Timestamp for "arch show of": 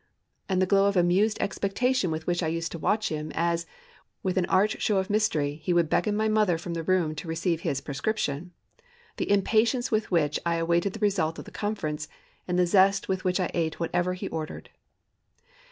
4.47-5.11